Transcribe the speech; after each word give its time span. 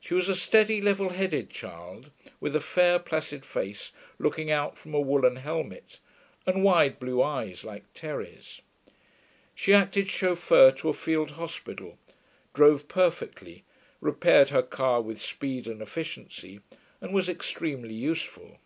She 0.00 0.12
was 0.14 0.28
a 0.28 0.34
steady, 0.34 0.80
level 0.80 1.10
headed 1.10 1.48
child, 1.48 2.10
with 2.40 2.56
a 2.56 2.60
fair 2.60 2.98
placid 2.98 3.44
face 3.46 3.92
looking 4.18 4.50
out 4.50 4.76
from 4.76 4.92
a 4.92 5.00
woollen 5.00 5.36
helmet, 5.36 6.00
and 6.44 6.64
wide 6.64 6.98
blue 6.98 7.22
eyes 7.22 7.62
like 7.62 7.84
Terry's. 7.94 8.60
She 9.54 9.72
acted 9.72 10.08
chauffeur 10.08 10.72
to 10.72 10.88
a 10.88 10.94
field 10.94 11.30
hospital, 11.38 11.96
drove 12.54 12.88
perfectly, 12.88 13.62
repaired 14.00 14.48
her 14.50 14.62
car 14.64 15.00
with 15.00 15.20
speed 15.22 15.68
and 15.68 15.80
efficiency, 15.80 16.58
and 17.00 17.14
was 17.14 17.28
extremely 17.28 17.94
useful. 17.94 18.58